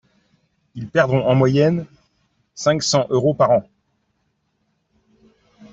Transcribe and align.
Ils 0.73 0.89
perdront 0.89 1.27
en 1.27 1.35
moyenne 1.35 1.85
cinq 2.55 2.81
cents 2.81 3.05
euros 3.11 3.35
par 3.35 3.51
an. 3.51 3.69